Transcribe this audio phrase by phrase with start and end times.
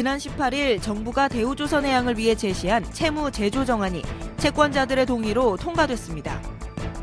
[0.00, 4.00] 지난 18일 정부가 대우조선해양을 위해 제시한 채무 재조정안이
[4.38, 6.40] 채권자들의 동의로 통과됐습니다.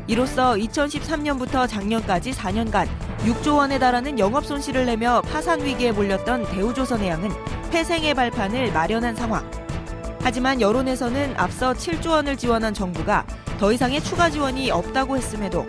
[0.08, 2.88] 이로써 2013년부터 작년까지 4년간
[3.18, 7.30] 6조 원에 달하는 영업 손실을 내며 파산 위기에 몰렸던 대우조선해양은
[7.70, 9.48] 폐생의 발판을 마련한 상황.
[10.20, 13.24] 하지만 여론에서는 앞서 7조 원을 지원한 정부가
[13.60, 15.64] 더 이상의 추가 지원이 없다고 했음에도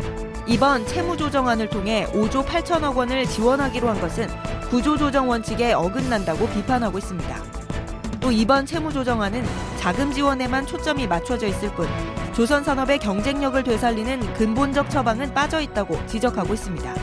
[0.50, 4.28] 이번 채무조정안을 통해 5조 8천억 원을 지원하기로 한 것은
[4.72, 7.44] 구조조정 원칙에 어긋난다고 비판하고 있습니다.
[8.20, 9.46] 또 이번 채무조정안은
[9.78, 11.88] 자금 지원에만 초점이 맞춰져 있을 뿐
[12.34, 16.96] 조선 산업의 경쟁력을 되살리는 근본적 처방은 빠져 있다고 지적하고 있습니다.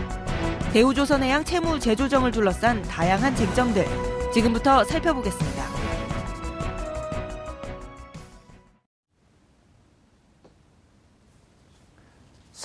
[0.72, 3.86] 대우조선해양 채무 재조정을 둘러싼 다양한 쟁점들
[4.34, 5.66] 지금부터 살펴보겠습니다.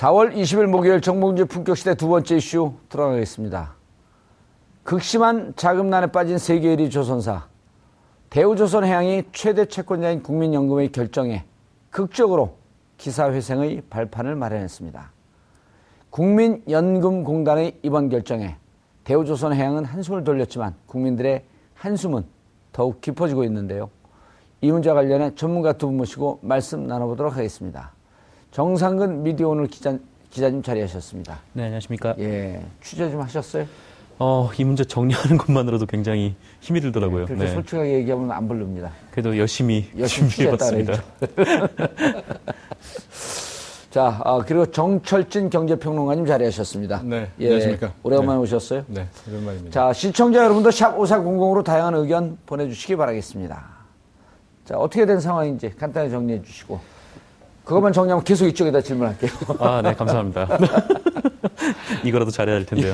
[0.01, 3.75] 4월 20일 목요일 정봉주 품격시대 두 번째 이슈 들어가겠습니다.
[4.81, 7.45] 극심한 자금난에 빠진 세계 1위 조선사
[8.31, 11.45] 대우조선해양이 최대 채권자인 국민연금의 결정에
[11.91, 12.57] 극적으로
[12.97, 15.11] 기사회생의 발판을 마련했습니다.
[16.09, 18.55] 국민연금공단의 이번 결정에
[19.03, 22.25] 대우조선해양은 한숨을 돌렸지만 국민들의 한숨은
[22.71, 23.91] 더욱 깊어지고 있는데요.
[24.61, 27.93] 이 문제와 관련해 전문가 두 분 모시고 말씀 나눠보도록 하겠습니다.
[28.51, 29.97] 정상근 미디어 오늘 기자,
[30.29, 31.39] 기자님 자리하셨습니다.
[31.53, 32.15] 네, 안녕하십니까.
[32.19, 33.65] 예, 취재 좀 하셨어요?
[34.19, 37.27] 어, 이 문제 정리하는 것만으로도 굉장히 힘이 들더라고요.
[37.27, 37.51] 그렇게 네.
[37.51, 38.91] 솔직하게 얘기하면 안 부릅니다.
[39.09, 41.01] 그래도 열심히, 열심히 준비해봤습니다.
[43.89, 47.03] 자, 아, 그리고 정철진 경제평론가님 자리하셨습니다.
[47.03, 47.93] 네, 예, 안녕하십니까.
[48.03, 48.43] 오래간만에 네.
[48.43, 48.83] 오셨어요?
[48.87, 49.71] 네, 오랜만입니다.
[49.71, 53.65] 자, 시청자 여러분도 샵 5400으로 다양한 의견 보내주시기 바라겠습니다.
[54.65, 56.90] 자, 어떻게 된 상황인지 간단히 정리해 주시고.
[57.71, 59.31] 그것만 정리하면 계속 이쪽에다 질문할게요.
[59.59, 60.45] 아, 네, 감사합니다.
[62.03, 62.93] 이거라도 잘해야 할 텐데요.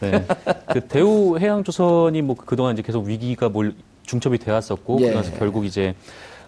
[0.00, 0.26] 네.
[0.72, 5.12] 그 대우 해양조선이 뭐 그동안 이제 계속 위기가 몰, 중첩이 되었었고, 예.
[5.12, 5.94] 그래서 결국 이제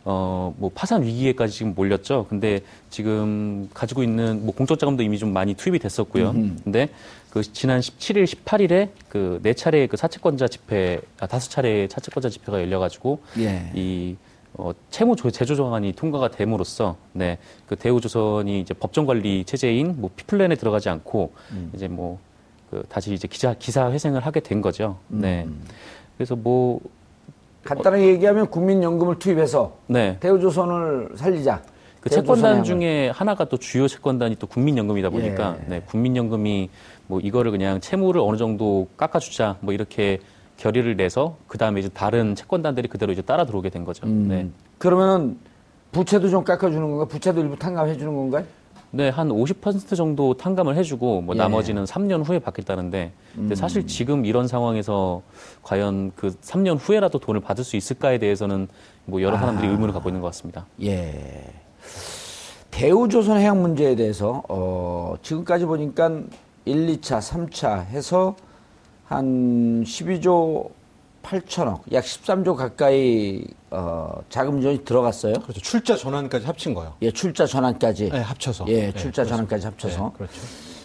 [0.04, 2.26] 어, 뭐 파산 위기에까지 지금 몰렸죠.
[2.28, 6.32] 근데 지금 가지고 있는 뭐 공적 자금도 이미 좀 많이 투입이 됐었고요.
[6.64, 6.88] 근데
[7.30, 12.60] 그 지난 17일, 18일에 그 네 차례 그 사채권자 집회, 아, 다섯 차례 사채권자 집회가
[12.60, 13.70] 열려가지고 예.
[13.74, 14.16] 이
[14.54, 20.54] 어, 채무 조- 재조정안이 통과가 됨으로써 네, 그 대우조선이 이제 법정 관리 체제인 뭐 피플랜에
[20.56, 21.32] 들어가지 않고
[21.74, 22.18] 이제 뭐
[22.70, 24.98] 그 다시 이제 기자 기사 회생을 하게 된 거죠.
[25.08, 25.46] 네.
[26.18, 26.80] 그래서 뭐
[27.64, 30.18] 간단하게 얘기하면 국민연금을 투입해서 네.
[30.20, 31.62] 대우조선을 살리자.
[32.02, 32.10] 그.
[32.10, 35.68] 채권단 중에 하나가 또 주요 채권단이 또 국민연금이다 보니까 예.
[35.70, 36.68] 네, 국민연금이
[37.06, 40.20] 뭐 이거를 그냥 채무를 어느 정도 깎아주자 뭐 이렇게
[40.58, 44.06] 결의를 내서 그 다음에 이제 다른 채권단들이 그대로 이제 따라 들어오게 된 거죠.
[44.06, 44.50] 음, 네.
[44.76, 45.38] 그러면은
[45.92, 47.06] 부채도 좀 깎아주는 건가?
[47.06, 48.44] 부채도 일부 탕감해 주는 건가요?
[48.90, 51.38] 네, 한 50% 정도 탕감을 해주고 뭐 예.
[51.38, 55.22] 나머지는 3년 후에 받겠다는데 근데 사실 지금 이런 상황에서
[55.62, 58.66] 과연 그 3년 후에라도 돈을 받을 수 있을까에 대해서는
[59.04, 60.66] 뭐 여러 사람들이 의문을 갖고 있는 것 같습니다.
[60.82, 61.44] 예.
[62.70, 66.08] 대우조선 해양 문제에 대해서 어, 지금까지 보니까
[66.64, 68.36] 1, 2차, 3차 해서
[69.08, 70.68] 한 12조
[71.22, 75.34] 8천억, 약 13조 가까이 어, 자금 지원이 들어갔어요.
[75.34, 75.60] 그렇죠.
[75.60, 76.94] 출자 전환까지 합친 거요.
[77.02, 78.10] 예, 출자 전환까지.
[78.10, 78.64] 네, 합쳐서.
[78.68, 79.24] 예, 네, 출자 그렇습니다.
[79.24, 80.04] 전환까지 합쳐서.
[80.04, 80.40] 네, 그렇죠.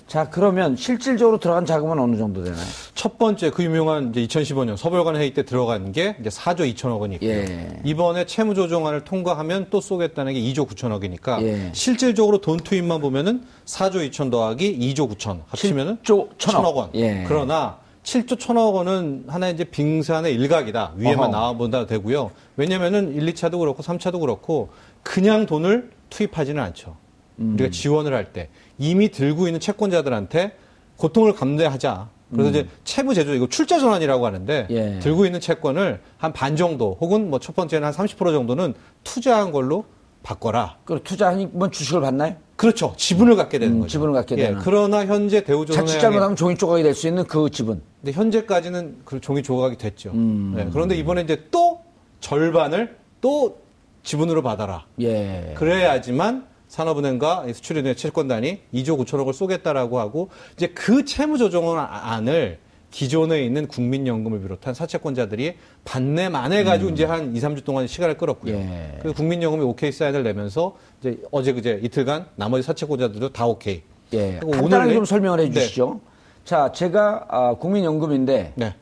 [0.08, 2.62] 자, 그러면 실질적으로 들어간 자금은 어느 정도 되나요?
[2.94, 7.16] 첫 번째 그 유명한 이제 2015년 서별관 회의 때 들어간 게 이제 4조 2천억 원이
[7.16, 7.30] 있고요.
[7.32, 7.80] 예.
[7.84, 11.72] 이번에 채무 조정안을 통과하면 또 쏘겠다는 게 2조 9천억이니까 예.
[11.74, 16.38] 실질적으로 돈 투입만 보면은 4조 2천 더하기 2조 9천 합치면은 7조 1000억.
[16.38, 16.90] 천억 원.
[16.96, 17.24] 예.
[17.28, 20.94] 그러나 7조 1천억 원은 하나의 이제 빙산의 일각이다.
[20.98, 21.32] 위에만.
[21.32, 22.32] 나와본다 되고요.
[22.58, 24.70] 왜냐면은 1, 2차도 그렇고 3차도 그렇고
[25.04, 26.98] 그냥 돈을 투입하지는 않죠.
[27.40, 27.54] 음.
[27.56, 30.56] 우리가 지원을 할 때 이미 들고 있는 채권자들한테
[30.98, 32.10] 고통을 감내하자.
[32.32, 34.76] 그래서 이제 채무 제조 이거 출자 전환이라고 하는데 음.
[34.76, 35.00] 예.
[35.00, 38.74] 들고 있는 채권을 한 반 정도 혹은 뭐 첫 번째는 한 30% 정도는
[39.04, 39.86] 투자한 걸로
[40.24, 40.78] 바꿔라.
[40.86, 42.36] 그리고 투자하면 주식을 받나요?
[42.56, 42.94] 그렇죠.
[42.98, 43.92] 지분을 갖게 되는 음, 거죠.
[43.92, 44.60] 지분을 갖게 예, 되는.
[44.62, 47.82] 그러나 현재 대우조선의 자칫 잘못하면 종이 조각이 될 수 있는 그 지분.
[48.02, 50.12] 근데 현재까지는 그 종이 조각이 됐죠.
[50.12, 50.54] 음.
[50.56, 51.82] 네, 그런데 이번에 이제 또
[52.22, 53.58] 절반을 또
[54.04, 54.86] 지분으로 받아라.
[55.02, 55.54] 예.
[55.58, 62.60] 그래야지만 산업은행과 이 수출은행 채권단이 2조 9천억을 쏘겠다라고 하고 이제 그 채무 조정안을
[62.94, 68.54] 기존에 있는 국민연금을 비롯한 사채권자들이 반내만 해가지고 이제 한 2, 3주 동안 시간을 끌었고요.
[68.54, 68.70] 음.
[68.72, 68.98] 예.
[69.00, 73.82] 그래서 국민연금이 오케이 사인을 내면서 이제 어제 그제 이틀간 나머지 사채권자들도 다 오케이.
[74.14, 74.40] 예.
[74.40, 75.60] 간단하게 오늘 좀 설명을 해 네.
[75.60, 76.02] 주시죠.
[76.46, 78.76] 자, 제가 아, 국민연금인데 네.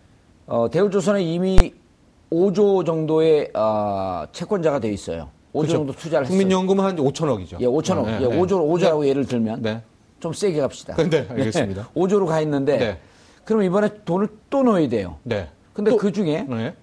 [0.45, 1.73] 어, 대우조선에 이미
[2.31, 5.29] 5조 정도의 아, 채권자가 돼 있어요.
[5.53, 5.73] 5조 그렇죠.
[5.73, 6.27] 정도 투자를.
[6.27, 7.61] 국민연금은 한 5천억이죠.
[7.61, 8.07] 예, 5천억.
[8.07, 8.37] 네, 예, 네.
[8.37, 9.81] 5조, 5조라고 예를 들면 네.
[10.19, 10.97] 좀 세게 갑시다.
[11.09, 11.87] 네, 알겠습니다.
[11.95, 12.97] 5조로 가 있는데 네.
[13.45, 15.17] 그럼 이번에 돈을 또 넣어야 돼요.
[15.23, 15.49] 네.
[15.73, 16.73] 근데 또- 그 중에 네.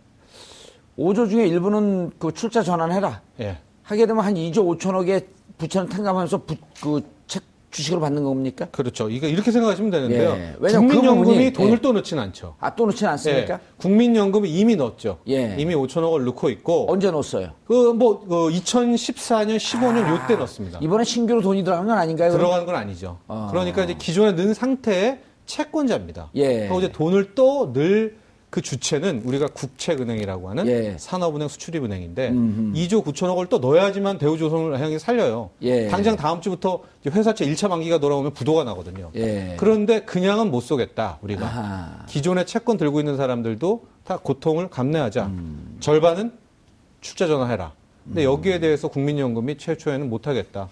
[0.99, 3.21] 5조 중에 일부는 그 출자 전환해라.
[3.41, 3.59] 예.
[3.83, 5.27] 하게 되면 한 2조 5천억의
[5.59, 8.67] 부채는 탕감하면서 부, 그 책, 주식으로 받는 겁니까?
[8.73, 9.09] 그렇죠.
[9.11, 10.31] 이거 이렇게 생각하시면 되는데요.
[10.31, 10.57] 예.
[10.59, 11.79] 왜냐면 그 국민연금이 부분이- 돈을 예.
[11.81, 12.57] 또 넣진 않죠.
[12.59, 13.55] 아, 또 넣지 않습니까?
[13.55, 13.59] 예.
[13.77, 15.19] 국민연금이 이미 넣었죠.
[15.29, 15.55] 예.
[15.59, 17.51] 이미 5천억을 넣고 있고 언제 넣었어요?
[17.67, 20.79] 그뭐 2014년, 15년 요때 넣었습니다.
[20.83, 22.33] 이번에 신규로 돈이 들어간 건 아닌가요?
[22.33, 23.19] 들어간 건 아니죠.
[23.29, 23.49] 아.
[23.51, 26.31] 그러니까 이제 기존에 넣은 상태의 채권자입니다.
[26.37, 26.61] 예.
[26.61, 30.97] 그리고 이제 돈을 또 늘 그 주체는 우리가 국채은행이라고 하는 예.
[30.99, 32.73] 산업은행 수출입은행인데 음흠.
[32.79, 35.51] 2조 9천억을 또 넣어야지만 대우조선해양이 살려요.
[35.61, 35.89] 예.
[35.89, 39.11] 당장 다음 주부터 회사채 1차 만기가 돌아오면 부도가 나거든요.
[39.17, 39.55] 예.
[39.59, 41.45] 그런데 그냥은 못 쏘겠다 우리가.
[41.45, 42.07] 아하.
[42.07, 45.27] 기존에 채권 들고 있는 사람들도 다 고통을 감내하자.
[45.27, 45.77] 음.
[45.81, 46.33] 절반은
[47.03, 47.73] 출자 전환해라.
[48.05, 50.71] 근데 여기에 대해서 국민연금이 최초에는 못하겠다.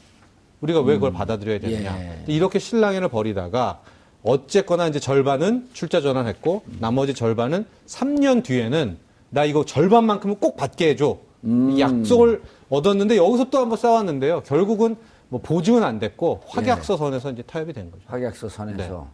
[0.63, 1.95] 우리가 왜 그걸 받아들여야 되느냐.
[2.01, 2.25] 예.
[2.27, 3.83] 이렇게 실랑이를 벌이다가
[4.27, 8.99] 어쨌거나 이제 절반은 출자 전환했고 나머지 절반은 3년 뒤에는
[9.31, 11.19] 나 이거 절반만큼은 꼭 받게 해줘.
[11.45, 11.71] 음.
[11.71, 14.43] 이 약속을 얻었는데 여기서 또 한번 싸웠는데요.
[14.45, 14.97] 결국은
[15.29, 16.51] 뭐 보증은 안 됐고 예.
[16.51, 18.03] 확약서 선에서 이제 타협이 된 거죠.
[18.07, 19.07] 확약서 선에서.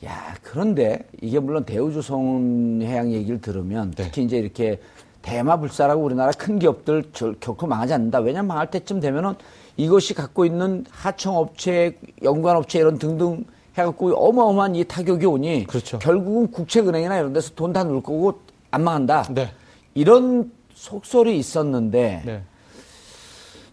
[0.00, 0.08] 네.
[0.08, 4.04] 야, 그런데 이게 물론 대우조선 해양 얘기를 들으면 네.
[4.04, 4.80] 특히 이제 이렇게
[5.20, 8.20] 대마불사라고 우리나라 큰 기업들 절- 결코 망하지 않는다.
[8.20, 9.34] 왜냐면 망할 때쯤 되면은
[9.76, 13.44] 이것이 갖고 있는 하청업체, 연관업체 이런 등등
[13.76, 15.98] 해갖고 어마어마한 이 타격이 오니 그렇죠.
[15.98, 18.40] 결국은 국채은행이나 이런 데서 돈 다 넣을 거고
[18.70, 19.28] 안 망한다.
[19.30, 19.52] 네.
[19.94, 22.42] 이런 속설이 있었는데 네.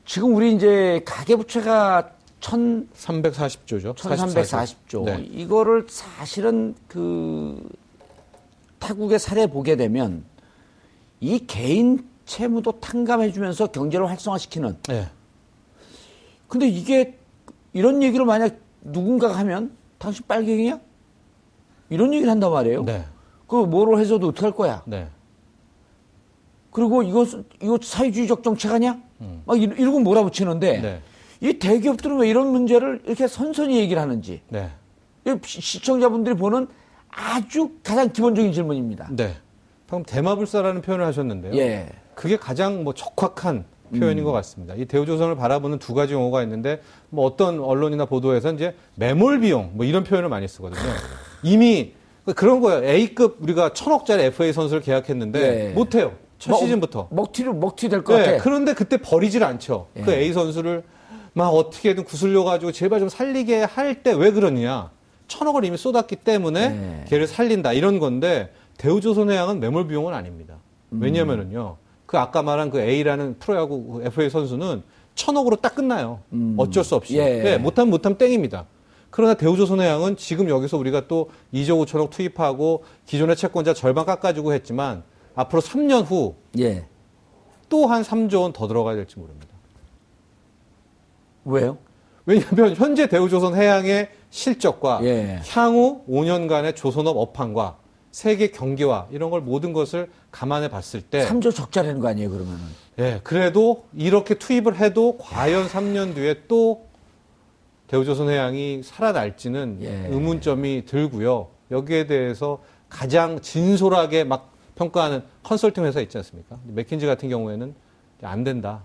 [0.05, 3.95] 지금 우리 이제 가계부채가 천 340조죠.
[3.95, 5.03] 1340조.
[5.05, 5.19] 네.
[5.31, 7.67] 이거를 사실은 그
[8.79, 10.23] 타국의 사례 보게 되면
[11.19, 14.77] 이 개인 채무도 탕감해주면서 경제를 활성화시키는.
[14.87, 15.07] 네.
[16.47, 17.17] 근데 이게
[17.73, 20.79] 이런 얘기를 만약 누군가가 하면 당신 빨갱이야?
[21.89, 22.83] 이런 얘기를 한단 말이에요.
[22.83, 23.05] 네.
[23.47, 24.83] 그 뭐로 해서도 어떡할 거야?
[24.85, 25.07] 네.
[26.71, 27.25] 그리고 이거
[27.61, 28.99] 이거 사회주의적 정책 아니야?
[29.45, 30.81] 막 이러- 이러고 몰아붙이는데 음.
[30.81, 31.01] 네.
[31.39, 34.69] 이 대기업들은 왜 이런 문제를 이렇게 선선히 얘기를 하는지 네.
[35.25, 36.67] 이 시- 시청자분들이 보는
[37.09, 39.07] 아주 가장 기본적인 질문입니다.
[39.11, 39.35] 네.
[39.87, 41.53] 방금 대마불사라는 표현을 하셨는데요.
[41.55, 41.89] 예.
[42.13, 43.65] 그게 가장 뭐 적확한
[43.97, 44.73] 표현인 것 같습니다.
[44.75, 49.85] 이 대우조선을 바라보는 두 가지 용어가 있는데 뭐 어떤 언론이나 보도에서 이제 매몰 비용 뭐
[49.85, 50.79] 이런 표현을 많이 쓰거든요.
[51.43, 51.93] 이미
[52.35, 52.83] 그런 거예요.
[52.85, 55.73] A급 우리가 천억짜리 FA 선수를 계약했는데 예.
[55.73, 56.13] 못해요.
[56.39, 57.07] 첫 먹- 시즌부터.
[57.11, 58.43] 먹튀를 먹튀 될것 네, 같아.
[58.43, 59.87] 그런데 그때 버리질 않죠.
[60.03, 60.17] 그 예.
[60.19, 60.83] A 선수를
[61.33, 64.91] 막 어떻게든 구슬려 가지고 제발 좀 살리게 할 때 왜 그러느냐.
[65.27, 66.59] 천억을 이미 쏟았기 때문에
[67.03, 67.05] 예.
[67.07, 70.55] 걔를 살린다 이런 건데 대우조선해양은 매몰 비용은 아닙니다.
[70.93, 71.01] 음.
[71.01, 71.77] 왜냐면은요.
[72.07, 74.81] 그 아까 말한 그 A라는 프로야구 그 FA 선수는
[75.13, 76.21] 천억으로 딱 끝나요.
[76.57, 77.19] 어쩔 수 없이.
[77.19, 77.19] 음.
[77.23, 77.41] 예.
[77.43, 78.65] 네, 못하면 못하면 땡입니다.
[79.09, 85.03] 그러나 대우조선해양은 지금 여기서 우리가 또 2조 5천억 투입하고 기존의 채권자 절반 깎아주고 했지만
[85.35, 86.85] 앞으로 3년 후 예.
[87.69, 89.47] 또한 3조 원 더 들어가야 될지 모릅니다.
[91.45, 91.77] 왜요?
[92.25, 95.41] 왜냐하면 현재 대우조선 해양의 실적과 예.
[95.49, 97.77] 향후 5년간의 조선업 업황과
[98.17, 102.61] 세계 경기와 이런 걸 모든 것을 감안해 봤을 때삼 3조 적자라는 거 아니에요, 그러면은.
[102.97, 106.87] 예, 그래도 이렇게 투입을 해도 과연 3년 뒤에 또
[107.85, 110.07] 대우조선 해양이 살아날지는 예.
[110.09, 111.49] 의문점이 들고요.
[111.69, 112.59] 여기에 대해서
[112.89, 116.57] 가장 진솔하게 막 평가하는 컨설팅 회사 있지 않습니까?
[116.65, 117.75] 맥킨지 같은 경우에는
[118.23, 118.81] 안 된다.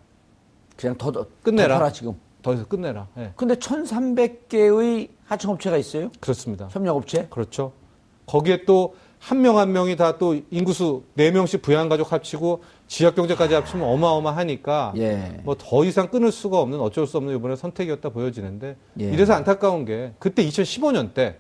[0.77, 1.79] 그냥 더, 더 끝내라.
[1.79, 2.21] 더 지금.
[2.43, 3.09] 더 이상 끝내라.
[3.17, 6.11] 예, 근데 1,300개의 하청업체가 있어요?
[6.21, 6.69] 그렇습니다.
[6.71, 7.29] 협력업체?
[7.31, 7.73] 그렇죠.
[8.27, 14.95] 거기에 또 한 명 한 명이 다 또 인구수 4명씩 부양가족 합치고 지역경제까지 합치면 어마어마하니까
[14.97, 15.41] 예.
[15.45, 19.05] 뭐더 이상 끊을 수가 없는 어쩔 수 없는 이번에 선택이었다 보여지는데 예.
[19.05, 21.37] 이래서 안타까운 게 그때 2015년 때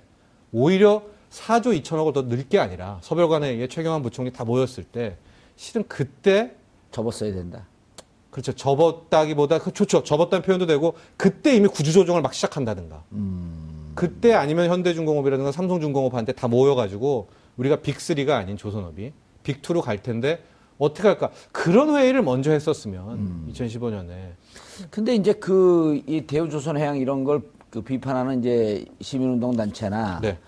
[0.52, 5.16] 오히려 4조 2천억을 더 넣을 게 아니라 서별관에 의해 최경환 부총리 다 모였을 때
[5.56, 6.52] 실은 그때
[6.92, 7.66] 접었어야 된다.
[8.30, 13.02] 그렇죠 접었다기보다 그 좋죠 접었다는 표현도 되고 그때 이미 구조조정을 막 시작한다든가
[13.94, 19.12] 그때 아니면 현대중공업이라든가 삼성중공업한테 다 모여가지고 우리가 빅3가 아닌 조선업이
[19.44, 20.42] 빅2로 갈 텐데
[20.78, 21.30] 어떻게 할까?
[21.52, 24.32] 그런 회의를 먼저 했었으면 2015년에.
[24.90, 27.42] 근데 이제 그 이 대우조선해양 이런 걸
[27.72, 30.38] 그 비판하는 이제 시민운동 단체나 네.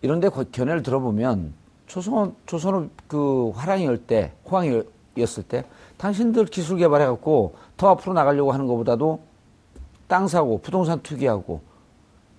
[0.00, 1.52] 이런데 견해를 들어보면
[1.86, 5.64] 조선 조선업 그 화랑이 열 때, 호황이었을 때
[5.98, 9.20] 당신들 기술 개발해갖고 더 앞으로 나가려고 하는 것보다도
[10.08, 11.60] 땅 사고 부동산 투기하고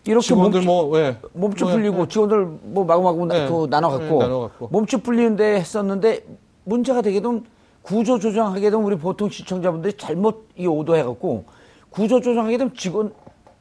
[0.07, 1.17] 이렇게 직원들 몸, 뭐 왜?
[1.33, 3.49] 몸집 뭐, 풀리고 직원들 뭐 마구마구 나, 네.
[3.49, 4.67] 그 나눠 갖고 네, 나눠갖고.
[4.69, 6.25] 몸집 풀리는데 했었는데
[6.63, 7.45] 문제가 되게 되면
[7.81, 11.45] 구조 조정하게 되면 우리 보통 시청자분들이 잘못 이 오도해 갖고
[11.89, 13.13] 구조 조정하게 되면 직원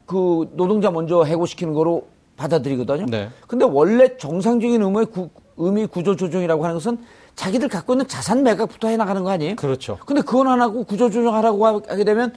[0.05, 3.05] 그 노동자 먼저 해고시키는 거로 받아들이거든요.
[3.07, 3.29] 네.
[3.47, 6.99] 근데 원래 정상적인 의무의 구, 의미 구조 조정이라고 하는 것은
[7.35, 9.55] 자기들 갖고 있는 자산 매각부터 해나가는 거 아니에요?
[9.55, 9.97] 그렇죠.
[10.05, 12.33] 근데 그건 안 하고 구조 조정하라고 하게 되면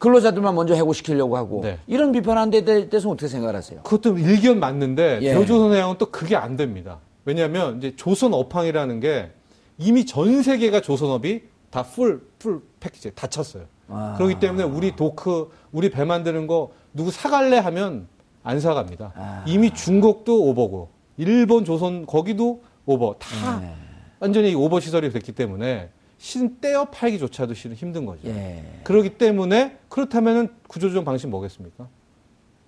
[0.00, 1.78] 근로자들만 먼저 해고시키려고 하고 네.
[1.86, 3.82] 이런 비판하는 데 대해서 어떻게 생각하세요?
[3.82, 5.32] 그것도 일견 맞는데 예.
[5.34, 6.98] 대우조선해양은 또 그게 안 됩니다.
[7.24, 9.30] 왜냐하면 이제 조선 업황이라는 게
[9.78, 13.64] 이미 전 세계가 조선업이 다 full full package 다 쳤어요.
[13.88, 14.14] 아.
[14.16, 18.08] 그렇기 때문에 우리 도크 우리 배 만드는 거 누구 사갈래 하면
[18.42, 19.12] 안 사갑니다.
[19.14, 19.44] 아.
[19.46, 20.88] 이미 중국도 오버고
[21.18, 23.74] 일본 조선 거기도 오버 다 네.
[24.18, 25.90] 완전히 오버 시설이 됐기 때문에
[26.22, 28.28] 실은 떼어 팔기조차도 실은 힘든 거죠.
[28.28, 28.62] 예.
[28.84, 31.88] 그렇기 때문에 그렇다면은 구조조정 방식 뭐겠습니까?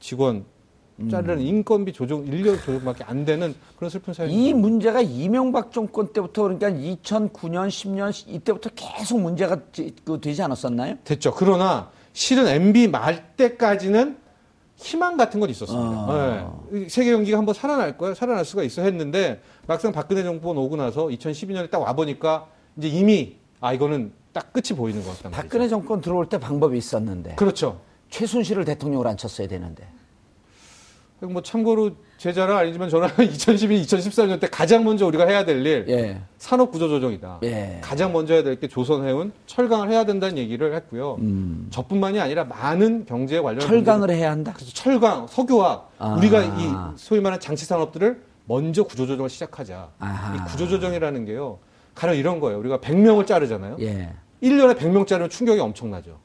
[0.00, 0.46] 직원
[1.10, 6.44] 자르는 인건비 조정, 인력 조정밖에 안 되는 그런 슬픈 사연이 이 문제가 이명박 정권 때부터
[6.44, 10.96] 그러니까 2009년, 10년 이때부터 계속 문제가 지- 그 되지 않았었나요?
[11.04, 11.34] 됐죠.
[11.34, 14.16] 그러나 실은 MB 말 때까지는
[14.76, 15.88] 희망 같은 건 있었습니다.
[16.08, 16.62] 아.
[16.70, 16.88] 네.
[16.88, 21.70] 세계 경기가 한번 살아날 거야, 살아날 수가 있어 했는데 막상 박근혜 정부가 오고 나서 2012년에
[21.70, 22.46] 딱 와보니까
[22.78, 25.42] 이제 이미 아 이거는 딱 끝이 보이는 것 같단 말이죠.
[25.42, 27.80] 박근혜 정권 들어올 때 방법이 있었는데 그렇죠.
[28.10, 29.86] 최순실을 대통령으로 앉혔어야 되는데
[31.20, 36.20] 뭐 참고로 제 자랑 아니지만 저는 2012, 2014년 때 가장 먼저 우리가 해야 될일 예.
[36.38, 37.38] 산업 구조 조정이다.
[37.44, 37.78] 예.
[37.80, 41.18] 가장 먼저 해야 될 게 조선해운 철강을 해야 된다는 얘기를 했고요.
[41.70, 43.66] 저뿐만이 아니라 많은 경제에 관련 음.
[43.68, 44.52] 철강을 해야 한다.
[44.56, 46.14] 그래서 철강, 석유화학 아.
[46.16, 49.90] 우리가 이 소위 말하는 장치 산업들을 먼저 구조 조정을 시작하자.
[50.00, 50.34] 아하.
[50.34, 51.60] 이 구조 조정이라는 게요.
[51.94, 52.58] 가령 이런 거예요.
[52.58, 53.76] 우리가 100명을 자르잖아요.
[53.80, 54.12] 예.
[54.42, 56.18] 1년에 100명 자르면 충격이 엄청나죠.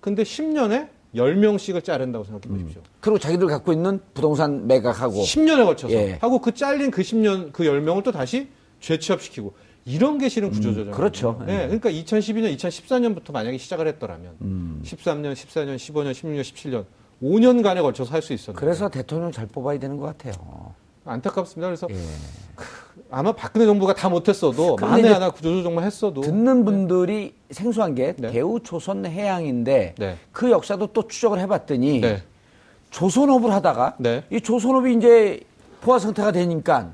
[0.00, 2.82] 근데 10년에 10명씩을 자른다고 생각해 보십시오.
[3.00, 6.18] 그리고 자기들 갖고 있는 부동산 매각하고 10년에 걸쳐서 예.
[6.20, 8.48] 하고 그 잘린 그 10년 그 10명을 또 다시
[8.80, 9.54] 재취업시키고
[9.86, 10.92] 이런 게 실은 구조조정.
[10.92, 11.38] 그렇죠.
[11.48, 11.52] 예.
[11.52, 11.56] 예.
[11.66, 14.82] 그러니까 2012년, 2014년부터 만약에 시작을 했더라면 음.
[14.84, 16.84] 13년, 14년, 15년, 16년, 17년
[17.22, 20.74] 5년간에 걸쳐서 할 수 있었는데 그래서 대통령 잘 뽑아야 되는 것 같아요.
[21.04, 21.68] 안타깝습니다.
[21.68, 21.94] 그래서 예.
[23.10, 28.30] 아마 박근혜 정부가 다 못했어도 만에 하나 구조조정만 했어도 듣는 분들이 생소한 게 네.
[28.32, 30.18] 대우 조선 해양인데 네.
[30.32, 32.22] 그 역사도 또 추적을 해봤더니 네.
[32.90, 34.24] 조선업을 하다가 네.
[34.30, 35.40] 이 조선업이 이제
[35.80, 36.90] 포화 상태가 되니까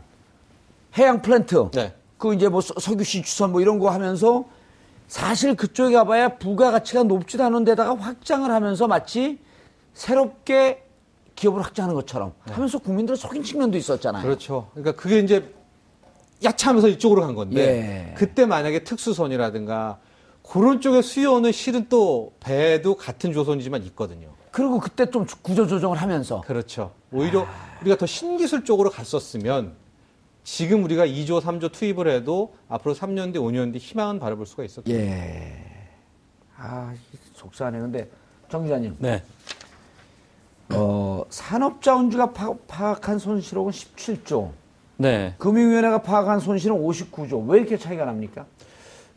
[0.99, 1.95] 해양 플랜트 네.
[2.19, 4.45] 그 이제 뭐 서- 석유시 주선 뭐 이런 거 하면서
[5.09, 9.38] 사실 그쪽에 가봐야 부가가치가 높지도 않은 데다가 확장을 하면서 마치
[9.95, 10.85] 새롭게
[11.35, 14.23] 기업을 확장하는 것처럼 하면서 국민들을 속인 측면도 있었잖아요.
[14.23, 14.28] 네.
[14.28, 14.69] 그렇죠.
[14.75, 15.52] 그러니까 그게 이제
[16.42, 18.14] 야차하면서 이쪽으로 간 건데 예.
[18.14, 19.99] 그때 만약에 특수선이라든가
[20.42, 24.28] 그런 쪽의 수요는 실은 또 배도 같은 조선이지만 있거든요.
[24.50, 26.92] 그리고 그때 좀 구조 조정을 하면서 그렇죠.
[27.12, 27.47] 오히려
[27.82, 29.75] 우리가 더 신기술 쪽으로 갔었으면
[30.42, 34.99] 지금 우리가 2조, 3조 투입을 해도 앞으로 3년 뒤, 5년 뒤 희망은 바라볼 수가 있었거든요.
[34.99, 35.64] 예.
[36.56, 36.92] 아,
[37.35, 37.78] 속상하네.
[37.78, 38.11] 근데
[38.50, 39.23] 정 기자님, 네.
[40.70, 44.50] 어, 산업자원주가 파, 파악한 손실액은 17조,
[45.00, 45.33] 네.
[45.38, 47.49] 금융위원회가 파악한 손실은 59조.
[47.49, 48.45] 왜 이렇게 차이가 납니까?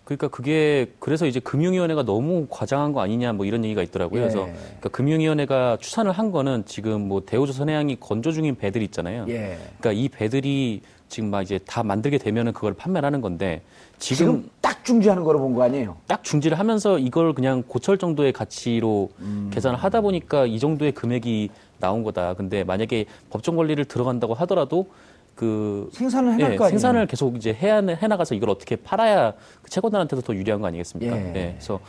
[0.06, 4.20] 그러니까 그게 그래서 이제 금융위원회가 너무 과장한 거 아니냐 뭐 이런 얘기가 있더라고요.
[4.22, 4.24] 예.
[4.24, 9.26] 그래서 그러니까 금융위원회가 추산을 한 거는 지금 뭐 대우조선해양이 건조 중인 배들 있잖아요.
[9.28, 9.58] 예.
[9.80, 13.62] 그러니까 이 배들이 지금 막 이제 다 만들게 되면은 그걸 판매를 하는 건데
[14.00, 15.98] 지금, 지금 딱 중지하는 거로 본 거 아니에요?
[16.08, 19.52] 딱 중지를 하면서 이걸 그냥 고철 정도의 가치로 음.
[19.54, 21.50] 계산을 하다 보니까 이 정도의 금액이
[21.80, 22.34] 나온 거다.
[22.36, 24.88] 근데 만약에 법정 권리를 들어간다고 하더라도
[25.36, 26.70] 그 생산을 해날 예, 거 아니에요?
[26.78, 31.16] 생산을 계속 이제 해야 해나가서 이걸 어떻게 팔아야 그 채권단한테도 더 유리한 거 아니겠습니까?
[31.18, 31.28] 예.
[31.36, 31.52] 예.
[31.54, 31.80] 그래서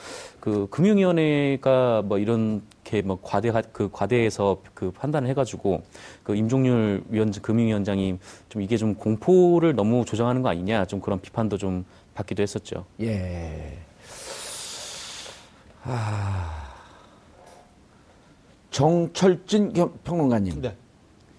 [0.41, 5.83] 그 금융위원회가 뭐 이렇게 뭐 과대 그 과대에서 그 판단을 해가지고
[6.23, 11.59] 그 임종률 위원 금융위원장이 좀 이게 좀 공포를 너무 조장하는 거 아니냐 좀 그런 비판도
[11.59, 11.85] 좀
[12.15, 12.87] 받기도 했었죠.
[13.01, 13.79] 예.
[15.85, 16.65] 아.
[18.71, 20.61] 정철진 겸- 평론가님.
[20.63, 20.75] 네.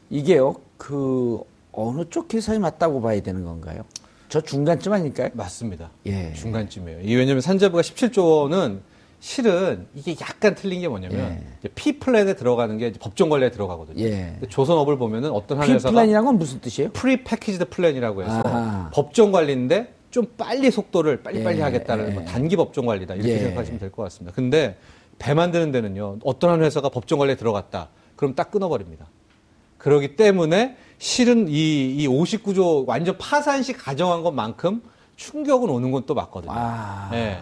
[0.10, 1.42] 이게요, 그,
[1.76, 3.84] 어느 쪽 계산이 맞다고 봐야 되는 건가요?
[4.30, 5.30] 저 중간쯤 아닐까요?
[5.34, 5.90] 맞습니다.
[6.08, 6.34] 예.
[6.34, 7.02] 중간쯤이에요.
[7.02, 8.82] 이 왜냐면 산자부가 17조 원은
[9.20, 11.70] 실은 이게 약간 틀린 게 뭐냐면 예.
[11.74, 14.04] P 플랜에 들어가는 게 법정 관리에 들어가거든요.
[14.04, 14.38] 예.
[14.50, 16.92] 조선업을 보면은 어떤 한 회사가 P 플랜이란 건 무슨 뜻이에요?
[16.92, 18.90] pre-packaged plan이라고 해서 아하.
[18.94, 22.12] 법정 관리인데 좀 빨리 속도를 빨리 빨리 예, 하겠다는 예.
[22.14, 23.40] 뭐 단기 법정 관리다 이렇게 예.
[23.40, 24.34] 생각하시면 될 것 같습니다.
[24.36, 24.78] 근데
[25.18, 29.08] 배 만드는 데는요 어떤 한 회사가 법정 관리에 들어갔다 그럼 딱 끊어버립니다.
[29.78, 34.82] 그렇기 때문에 실은 이, 이 59조 완전 파산식 가정한 것만큼
[35.16, 36.52] 충격은 오는 건 또 맞거든요.
[36.56, 37.10] 아.
[37.14, 37.40] 예.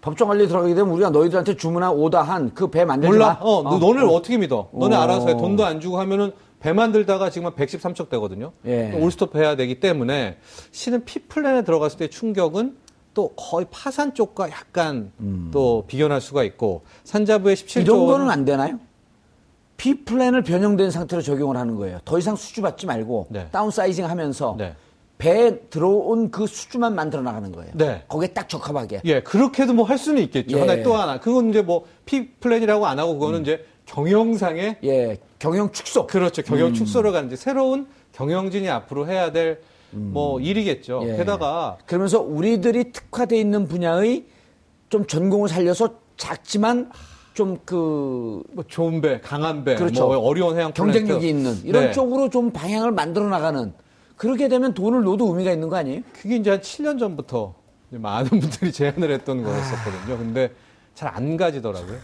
[0.00, 3.34] 법정 관리 들어가게 되면 우리가 너희들한테 주문한 오다한 그 배 만들지 몰라.
[3.34, 3.38] 마.
[3.40, 4.70] 어, 너, 너네를 어떻게 믿어?
[4.72, 5.00] 너네 어.
[5.00, 5.36] 알아서 해.
[5.36, 8.52] 돈도 안 주고 하면은 배 만들다가 지금 한 113척 되거든요.
[8.66, 8.90] 예.
[8.92, 10.38] 또 올스톱 해야 되기 때문에
[10.72, 12.76] 실은 P플랜에 들어갔을 때 충격은
[13.12, 15.12] 또 거의 파산 쪽과 약간
[15.52, 17.82] 또 비견할 수가 있고 산자부의 17조 음.
[17.82, 18.78] 이 정도는 안 되나요?
[19.80, 22.00] P 플랜을 변형된 상태로 적용을 하는 거예요.
[22.04, 23.48] 더 이상 수주 받지 말고 네.
[23.50, 24.74] downsizing 하면서 네.
[25.16, 27.70] 배에 들어온 그 수주만 만들어 나가는 거예요.
[27.72, 28.04] 네.
[28.06, 29.00] 거기에 딱 적합하게.
[29.06, 30.58] 예, 그렇게도 뭐 할 수는 있겠죠.
[30.58, 30.60] 예.
[30.60, 31.18] 하나 또 하나.
[31.18, 36.06] 그건 이제 뭐 P 플랜이라고 안 하고 그거는 이제 경영상의 예, 경영 축소.
[36.06, 36.42] 그렇죠.
[36.42, 41.00] 경영 축소로 가는 이제 새로운 경영진이 앞으로 해야 될뭐 일이겠죠.
[41.04, 41.16] 예.
[41.16, 44.26] 게다가 그러면서 우리들이 특화돼 있는 분야의
[44.90, 46.90] 좀 전공을 살려서 작지만
[47.34, 50.06] 좀그 뭐 좋은 배, 강한 배, 그렇죠.
[50.06, 51.28] 뭐 어려운 해양 경쟁력이.
[51.28, 51.92] 있는 이런 네.
[51.92, 53.72] 쪽으로 좀 방향을 만들어 나가는
[54.16, 56.02] 그렇게 되면 돈을 넣어도 의미가 있는 거 아니에요?
[56.12, 57.54] 그게 이제 한 7년 전부터
[57.90, 60.18] 이제 많은 분들이 제안을 했던 거였었거든요.
[60.18, 60.50] 근데
[60.94, 61.96] 잘 안 가지더라고요.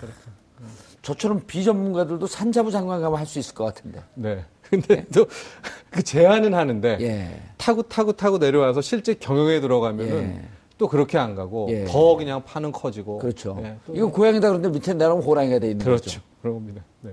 [1.03, 4.03] 저처럼 비전문가들도 산자부 장관 가면 할 수 있을 것 같은데.
[4.15, 4.45] 네.
[4.63, 7.41] 근데 또그 제안은 하는데 예.
[7.57, 10.49] 타고 타고 타고 내려와서 실제 경영에 들어가면은 예.
[10.79, 11.85] 또 그렇게 안 가고 예.
[11.87, 13.59] 더 그냥 파는 커지고 그렇죠.
[13.63, 16.05] 예, 또 이거 고양이다 그런데 밑에 내려오면 호랑이가 돼 있는 그렇죠.
[16.05, 16.21] 거죠.
[16.43, 16.83] 그런 겁니다.
[17.01, 17.13] 네.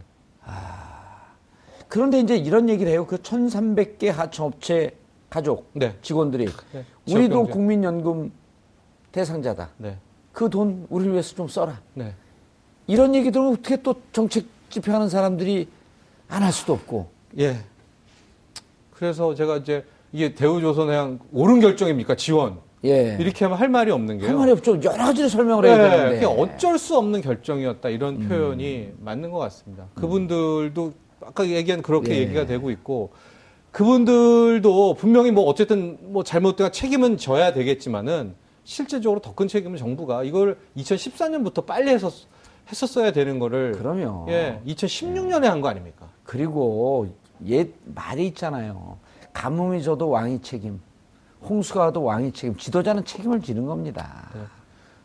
[1.87, 3.05] 그런데 이제 이런 얘기를 해요.
[3.07, 4.91] 그 1,300개 하청업체
[5.29, 5.95] 가족, 네.
[6.01, 6.85] 직원들이 네.
[7.09, 7.47] 우리도.
[7.47, 8.31] 국민연금
[9.11, 9.69] 대상자다.
[9.77, 9.97] 네.
[10.33, 11.79] 그돈 우리를 위해서 좀 써라.
[11.93, 12.13] 네.
[12.87, 15.67] 이런 얘기 들으면 어떻게 또 정책 집행하는 사람들이
[16.27, 17.07] 안 할 수도 없고.
[17.39, 17.57] 예.
[18.91, 22.15] 그래서 제가 이제 이게 대우조선해양 옳은 결정입니까?
[22.15, 22.57] 지원.
[22.85, 23.17] 예.
[23.19, 24.29] 이렇게 하면 할 말이 없는 게요.
[24.29, 24.73] 할 말이 없죠.
[24.83, 26.13] 여러 가지로 설명을 해야 네, 되는데.
[26.15, 28.27] 그게 어쩔 수 없는 결정이었다 이런 음.
[28.29, 29.85] 표현이 맞는 것 같습니다.
[29.95, 30.93] 그분들도
[31.25, 32.19] 아까 얘기한 그렇게 예.
[32.19, 33.11] 얘기가 되고 있고
[33.71, 38.35] 그분들도 분명히 뭐 어쨌든 뭐 잘못된 책임은 져야 되겠지만은
[38.65, 42.09] 실제적으로 더 큰 책임은 정부가 이걸 2014년부터 빨리 해서
[42.69, 44.27] 했었어야 되는 거를 그럼요.
[44.29, 46.07] 예 2016년에 한 거 아닙니까?
[46.23, 47.07] 그리고
[47.47, 48.97] 옛 말이 있잖아요.
[49.33, 50.79] 가뭄이 져도 왕이 책임,
[51.47, 54.29] 홍수가 와도 왕이 책임, 지도자는 책임을 지는 겁니다.
[54.33, 54.41] 네.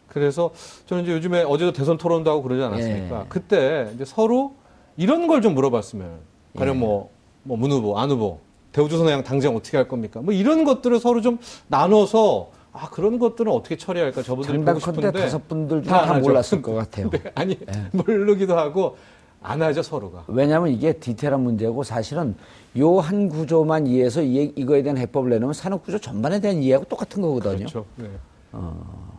[0.09, 0.51] 그래서
[0.87, 3.21] 저는 이제 요즘에 어제도 대선 토론도 하고 그러지 않았습니까?
[3.21, 3.25] 예.
[3.29, 4.55] 그때 이제 서로
[4.97, 6.09] 이런 걸 좀 물어봤으면
[6.57, 6.79] 가령 예.
[6.79, 7.11] 뭐,
[7.43, 8.41] 뭐, 문 후보, 안 후보,
[8.73, 10.21] 대우조선해양 당장 어떻게 할 겁니까?
[10.23, 15.11] 뭐 이런 것들을 서로 좀 나눠서 아, 그런 것들은 어떻게 처리할까 저분들이 보고 싶은데.
[15.13, 16.19] 다섯 분들 다 다.
[16.19, 17.11] 몰랐을 것 같아요.
[17.11, 17.89] 네, 아니, 예.
[17.93, 18.97] 모르기도 하고
[19.43, 20.25] 안 하죠, 서로가.
[20.29, 22.35] 왜냐하면 이게 디테일한 문제고 사실은
[22.77, 27.57] 요 한 구조만 이해해서 이, 이거에 대한 해법을 내놓으면 산업구조 전반에 대한 이해하고 똑같은 거거든요.
[27.59, 27.85] 그렇죠.
[27.97, 28.09] 네.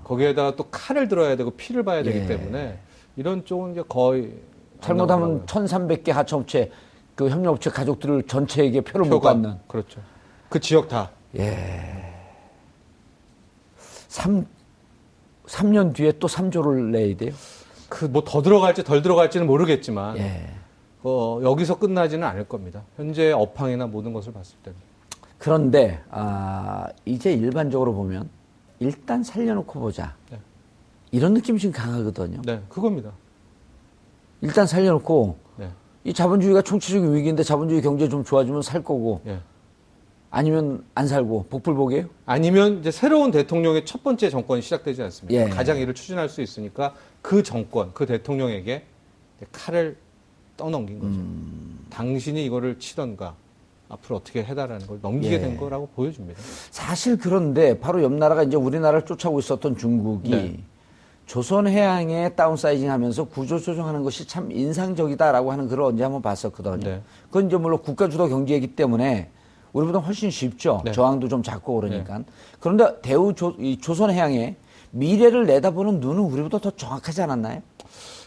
[0.03, 2.25] 거기에다가 또 칼을 들어야 되고 피를 봐야 되기 예.
[2.25, 2.77] 때문에
[3.15, 5.67] 이런 쪽은 이제 거의 안 잘못하면 나오더라고요.
[5.67, 6.71] 1,300개 하청업체,
[7.15, 9.55] 그 협력업체 가족들을 전체에게 표를 못 표가 받는.
[9.67, 10.01] 그렇죠.
[10.49, 11.12] 그 지역 다.
[11.38, 12.15] 예.
[14.08, 14.45] 3,
[15.45, 17.32] 3년 뒤에 또 3조를 내야 돼요.
[17.89, 20.49] 그 뭐 더 들어갈지 덜 들어갈지는 모르겠지만 예.
[21.04, 22.84] 어, 여기서 끝나지는 않을 겁니다.
[22.97, 24.78] 현재 업황이나 모든 것을 봤을 때는.
[25.38, 28.30] 그런데, 아, 이제 일반적으로 보면
[28.80, 30.15] 일단 살려놓고 보자.
[30.30, 30.38] 네.
[31.12, 32.41] 이런 느낌이 지금 강하거든요.
[32.45, 33.12] 네, 그겁니다.
[34.41, 35.69] 일단 살려놓고 네,
[36.04, 39.39] 이 자본주의가 총체적인 위기인데 자본주의 경제 좀 좋아지면 살 거고 예.
[40.32, 42.06] 아니면 안 살고 복불복이에요?
[42.26, 45.42] 아니면 이제 새로운 대통령의 첫 번째 정권이 시작되지 않습니까?
[45.42, 45.50] 예.
[45.50, 48.84] 가장 이를 추진할 수 있으니까 그 정권, 그 대통령에게
[49.52, 49.98] 칼을
[50.56, 51.13] 떠넘긴 거죠.
[51.13, 51.80] 음.
[51.89, 53.34] 당신이 이거를 치던가
[53.88, 55.39] 앞으로 어떻게 해달라는 걸 넘기게 예.
[55.39, 56.39] 된 거라고 보여줍니다.
[56.70, 60.60] 사실 그런데 바로 옆 나라가 이제 우리나라를 쫓아오고 있었던 중국이 네.
[61.26, 66.78] 조선 해양에 다운사이징 하면서 구조 조정하는 것이 참 인상적이다라고 하는 글을 언제 한번 봤었거든요.
[66.78, 67.02] 네.
[67.28, 69.30] 그건 이제 물론 국가 주도 경제이기 때문에
[69.73, 70.82] 우리보다 훨씬 쉽죠.
[70.84, 70.91] 네.
[70.91, 72.21] 저항도 좀 작고 그러니까.
[72.60, 74.55] 그런데 대우 조, 이 조선 해양의
[74.91, 77.62] 미래를 내다보는 눈은 우리보다 더 정확하지 않았나요?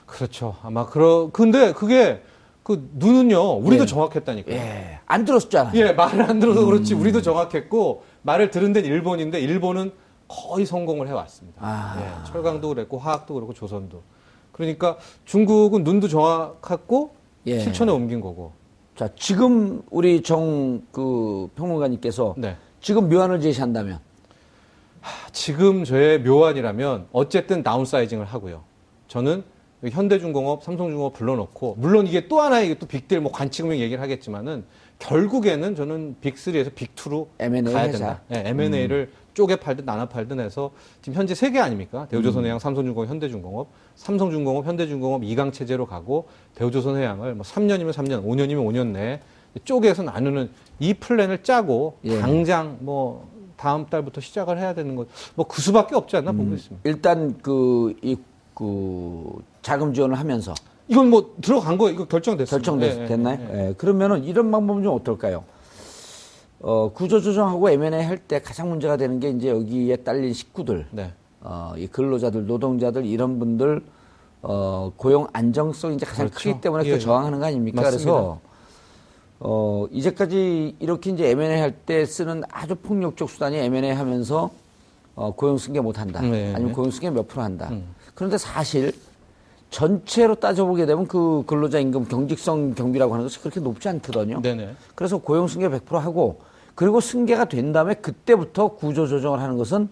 [0.07, 0.57] 그렇죠.
[0.63, 2.23] 아마 그러 근데 그게
[2.63, 3.87] 그 눈은요 우리도 예.
[3.87, 4.55] 정확했다니까요.
[4.55, 5.01] 예.
[5.07, 5.73] 안 들었잖아요.
[5.75, 9.93] 예, 말을 안 들어서 그렇지 우리도 정확했고 말을 들은 데는 일본인데 일본은
[10.29, 11.59] 거의 성공을 해왔습니다.
[11.61, 11.97] 아.
[11.99, 14.03] 예, 철강도 그랬고 화학도 그렇고 조선도.
[14.53, 17.15] 그러니까 중국은 눈도 정확했고
[17.47, 17.59] 예.
[17.59, 18.53] 실천에 옮긴 거고.
[19.03, 22.57] 자, 지금 우리 정 그 평론가님께서 네.
[22.81, 23.99] 지금 묘안을 제시한다면
[25.33, 28.63] 지금 저의 묘안이라면 어쨌든 다운사이징을 하고요.
[29.09, 29.43] 저는
[29.91, 34.65] 현대중공업, 삼성중공업 불러놓고 물론 이게 또 하나의 이게 또 빅딜 뭐 관측명 얘기를 하겠지만은
[35.01, 37.99] 결국에는 저는 빅3에서 빅2로 M&A 가야 회사.
[37.99, 38.21] 된다.
[38.29, 42.07] 네, M&A를 쪼개 팔든 나눠 팔든 해서 지금 현재 세 개 아닙니까?
[42.11, 49.21] 대우조선해양, 삼성중공업, 현대중공업, 삼성중공업, 현대중공업 2강 체제로 가고 대우조선해양을 뭐 3년이면 3년, 5년이면 5년 내에
[49.65, 52.19] 쪼개서 나누는 이 플랜을 짜고 예.
[52.21, 56.89] 당장 뭐 다음 달부터 시작을 해야 되는 것, 뭐 그 수밖에 없지 않나 보고 있습니다.
[56.89, 58.17] 일단 그, 이,
[58.55, 60.53] 그 자금 지원을 하면서
[60.89, 62.71] 이건 뭐 들어간 거 이거 결정됐습니다.
[62.73, 63.39] 결정됐나요?
[63.41, 63.69] 예, 예, 예.
[63.69, 65.45] 예, 그러면은 이런 방법은 좀 어떨까요?
[66.63, 71.13] 어, 구조조정하고 M&A 할 때 가장 문제가 되는 게 이제 여기에 딸린 식구들, 네.
[71.41, 73.83] 어, 이 근로자들, 노동자들 이런 분들
[74.43, 76.51] 어, 고용 안정성이 이제 가장 그렇죠.
[76.51, 77.83] 크기 때문에 예, 그 저항하는 거 아닙니까?
[77.83, 78.11] 맞습니다.
[78.13, 78.41] 그래서
[79.41, 84.51] 어, 이제까지 이렇게 이제 M&A 할 때 쓰는 아주 폭력적 수단이 M&A 하면서
[85.17, 86.21] 어, 고용 승계 못 한다.
[86.23, 86.53] 네.
[86.55, 87.71] 아니면 고용 승계 몇 프로 한다.
[88.15, 88.93] 그런데 사실
[89.71, 94.41] 전체로 따져보게 되면 그 근로자 임금 경직성 경비라고 하는 것이 그렇게 높지 않거든요.
[94.43, 94.75] 네네.
[94.95, 96.41] 그래서 고용 승계 100% 하고
[96.75, 99.89] 그리고 승계가 된 다음에 그때부터 구조 조정을 하는 것은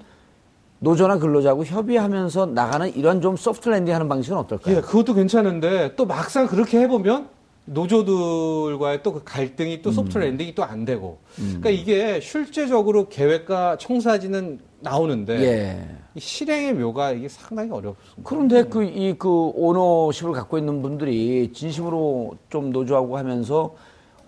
[0.81, 4.77] 노조나 근로자하고 협의하면서 나가는 이런 좀 soft landing 하는 방식은 어떨까요?
[4.77, 7.29] 예, 그것도 괜찮은데 또 막상 그렇게 해보면
[7.67, 9.83] 노조들과의 또 그 갈등이 음.
[9.83, 11.19] 또 soft landing이 또안 되고.
[11.37, 15.97] 그러니까 이게 실제적으로 계획과 청사진은 나오는데 예.
[16.15, 18.23] 이 실행의 묘가 이게 상당히 어렵습니다.
[18.25, 23.77] 그런데 그, 이, 그, ownership을 갖고 있는 분들이 진심으로 좀 노조하고 하면서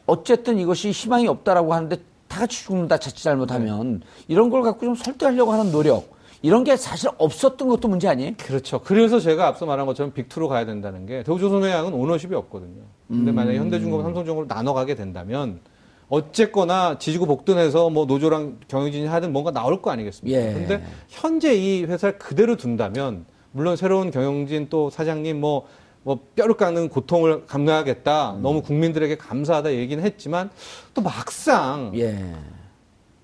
[0.06, 1.96] 어쨌든 이것이 희망이 없다라고 하는데
[2.32, 7.10] 다 같이 죽는다 자칫 잘못하면 이런 걸 갖고 좀 설득하려고 하는 노력 이런 게 사실
[7.18, 8.32] 없었던 것도 문제 아니에요?
[8.38, 8.80] 그렇죠.
[8.80, 12.84] 그래서 제가 앞서 말한 것처럼 big 2로 가야 된다는 게 대우조선해양은 ownership이 없거든요.
[13.06, 13.34] 근데 음.
[13.34, 15.60] 만약에 현대중공업, 삼성중공업으로 나눠 가게 된다면
[16.08, 20.40] 어쨌거나 지지고 복든해서 뭐 노조랑 경영진이 하든 뭔가 나올 거 아니겠습니까?
[20.40, 20.54] 예.
[20.54, 25.66] 근데 현재 이 회사를 그대로 둔다면 물론 새로운 경영진 또 사장님 뭐,
[26.02, 28.32] 뭐 뼈를 깎는 고통을 감내하겠다.
[28.32, 28.42] 음.
[28.42, 30.50] 너무 국민들에게 감사하다 얘기는 했지만
[30.94, 32.34] 또 막상 예.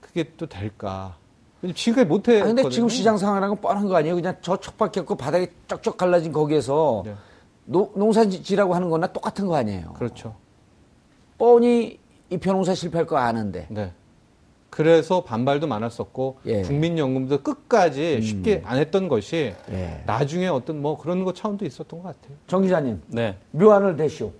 [0.01, 1.17] 그게 또 될까?
[1.75, 2.41] 지금까지 못해.
[2.41, 4.15] 아, 근데 지금 시장 상황이라는 건 뻔한 거 아니에요?
[4.15, 7.15] 그냥 저 척박혔고 바닥에 쩍쩍 갈라진 거기에서 네.
[7.65, 9.93] 노, 농사지라고 하는 거나 똑같은 거 아니에요?
[9.95, 10.37] 그렇죠.
[11.37, 11.99] 뻔히
[12.31, 13.67] 이 변호사 실패할 거 아는데.
[13.71, 13.93] 네.
[14.71, 16.63] 그래서 반발도 많았었고 예.
[16.63, 20.03] 국민연금도 끝까지 쉽게 안 했던 것이 예.
[20.07, 22.37] 나중에 어떤 뭐 그런 거 차원도 있었던 것 같아요.
[22.47, 23.37] 정 기자님, 네.
[23.53, 24.31] 묘안을 대시오.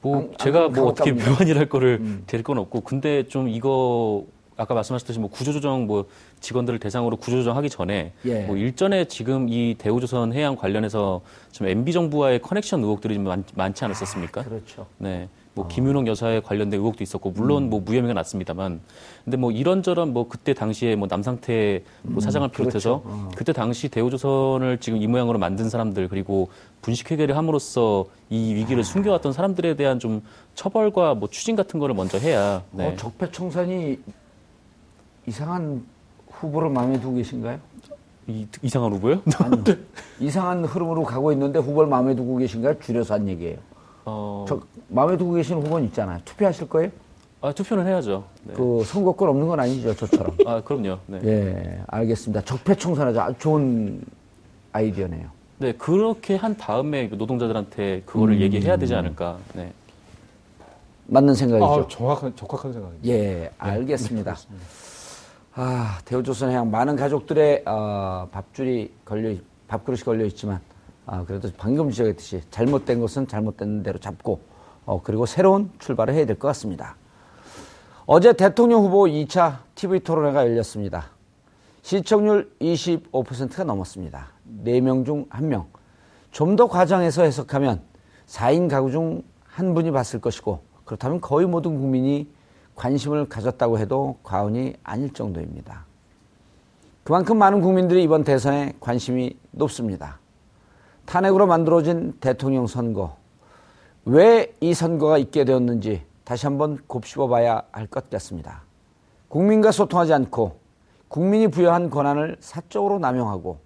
[0.00, 1.36] 뭐 안- 제가 안 뭐 어떻게 가깝네요.
[1.38, 4.24] 묘안이랄 거를 될건 없고 근데 좀 이거
[4.56, 6.06] 아까 말씀하셨듯이 뭐 구조조정 뭐
[6.40, 8.40] 직원들을 대상으로 구조조정하기 전에 예.
[8.42, 11.20] 뭐 일전에 지금 이 대우조선 해양 관련해서
[11.52, 14.42] 좀 MB 정부와의 커넥션 의혹들이 좀 많, 많지 않았었습니까?
[14.42, 14.86] 그렇죠.
[14.98, 15.28] 네.
[15.58, 18.80] 뭐 김윤옥 여사에 관련된 의혹도 있었고 물론 뭐 무혐의가 났습니다만
[19.24, 23.02] 근데 뭐 이런저런 뭐 그때 당시에 뭐 남상태 뭐 사장을 비롯해서
[23.34, 26.48] 그때 당시 대우조선을 지금 이 모양으로 만든 사람들 그리고
[26.82, 30.22] 분식회계를 함으로써 이 위기를 숨겨왔던 사람들에 대한 좀
[30.54, 32.86] 처벌과 뭐 추진 같은 거를 먼저 해야 네.
[32.86, 33.98] 어, 적폐청산이
[35.26, 35.84] 이상한
[36.30, 37.58] 후보를 마음에 두고 계신가요?
[38.28, 39.22] 이, 이상한 후보요?
[39.38, 39.64] 아니요.
[40.20, 42.78] 이상한 흐름으로 가고 있는데 후보를 마음에 두고 계신가요?
[42.78, 43.58] 줄여서 한 얘기예요.
[44.08, 46.20] 어, 저, 마음에 두고 계신 후보는 있잖아요.
[46.24, 46.90] 투표하실 거예요?
[47.40, 48.24] 아, 투표는 해야죠.
[48.44, 48.54] 네.
[48.54, 50.36] 그 선거권 없는 건 아니죠, 저처럼.
[50.46, 50.98] 아, 그럼요.
[51.06, 51.20] 네.
[51.24, 52.40] 예, 알겠습니다.
[52.42, 53.22] 적폐 청산하자.
[53.24, 54.02] 아주 좋은
[54.72, 55.28] 아이디어네요.
[55.58, 59.38] 네, 그렇게 한 다음에 노동자들한테 그거를 얘기해야 되지 않을까.
[59.54, 59.72] 네.
[61.06, 61.66] 맞는 생각이죠.
[61.66, 63.08] 아, 정확한 적확한 생각입니다.
[63.08, 64.36] 예, 알겠습니다.
[65.54, 69.34] 아, 대우조선해양 많은 가족들의 어, 밥줄이 걸려
[69.68, 70.60] 밥그릇이 걸려 있지만
[71.10, 74.40] 아, 그래도 방금 지적했듯이 잘못된 것은 잘못된 대로 잡고
[74.84, 76.96] 어, 그리고 새로운 출발을 해야 될 것 같습니다.
[78.04, 81.06] 어제 대통령 후보 2차 TV 토론회가 열렸습니다.
[81.82, 84.28] 시청률 25%가 넘었습니다.
[84.64, 85.64] 4명 중 1명.
[86.30, 87.80] 좀 더 과장해서 해석하면
[88.26, 89.22] 4인 가구 중
[89.58, 92.28] 한 분이 봤을 것이고 그렇다면 거의 모든 국민이
[92.76, 95.84] 관심을 가졌다고 해도 과언이 아닐 정도입니다.
[97.02, 100.20] 그만큼 많은 국민들이 이번 대선에 관심이 높습니다.
[101.08, 103.16] 탄핵으로 만들어진 대통령 선거.
[104.04, 108.62] 왜 이 선거가 있게 되었는지 다시 한번 곱씹어 봐야 할 것 같습니다.
[109.28, 110.58] 국민과 소통하지 않고
[111.08, 113.58] 국민이 부여한 권한을 사적으로 남용하고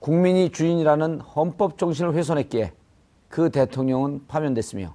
[0.00, 2.72] 국민이 주인이라는 헌법 정신을 훼손했기에
[3.28, 4.94] 그 대통령은 파면됐으며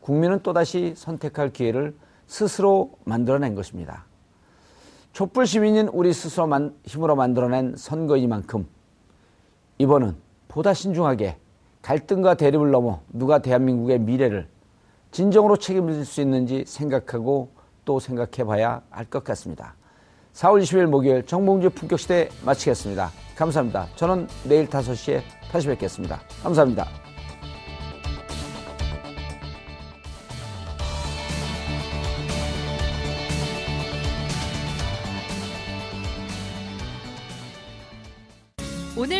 [0.00, 1.94] 국민은 또다시 선택할 기회를
[2.26, 4.06] 스스로 만들어낸 것입니다.
[5.12, 8.66] 촛불 시민인 우리 스스로 만, 힘으로 만들어낸 선거이니만큼
[9.76, 10.27] 이번은
[10.58, 11.36] 보다 신중하게
[11.82, 14.48] 갈등과 대립을 넘어 누가 대한민국의 미래를
[15.12, 17.52] 진정으로 책임질 수 있는지 생각하고
[17.84, 19.76] 또 생각해 봐야 할것 같습니다.
[20.32, 23.12] 4월 20일 목요일 정봉주 품격시대 마치겠습니다.
[23.36, 23.86] 감사합니다.
[23.94, 26.20] 저는 내일 5시에 다시 뵙겠습니다.
[26.42, 27.07] 감사합니다.